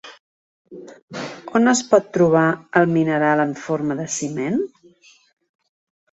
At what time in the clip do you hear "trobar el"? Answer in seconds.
2.15-2.87